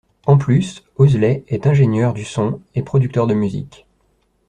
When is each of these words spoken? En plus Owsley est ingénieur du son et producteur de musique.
En 0.25 0.35
plus 0.39 0.83
Owsley 0.97 1.43
est 1.47 1.67
ingénieur 1.67 2.15
du 2.15 2.23
son 2.25 2.59
et 2.73 2.81
producteur 2.81 3.27
de 3.27 3.35
musique. 3.35 3.85